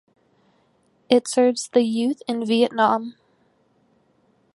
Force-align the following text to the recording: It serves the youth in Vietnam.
It 1.09 1.27
serves 1.27 1.67
the 1.69 1.83
youth 1.83 2.23
in 2.27 2.43
Vietnam. 2.43 3.17